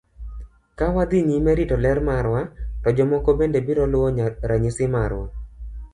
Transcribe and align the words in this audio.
Ka 0.77 0.85
wadhi 0.95 1.19
nyime 1.29 1.51
rito 1.59 1.75
ler 1.83 1.99
marwa, 2.09 2.41
to 2.83 2.89
jomamoko 2.95 3.29
bende 3.39 3.59
biro 3.67 3.83
luwo 3.91 4.07
ranyisi 4.49 4.85
marwa. 4.95 5.25